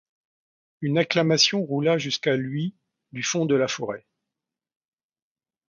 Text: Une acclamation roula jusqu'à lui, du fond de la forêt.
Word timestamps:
Une 0.81 0.97
acclamation 0.97 1.61
roula 1.63 1.99
jusqu'à 1.99 2.35
lui, 2.35 2.73
du 3.11 3.21
fond 3.21 3.45
de 3.45 3.53
la 3.53 3.67
forêt. 3.67 4.07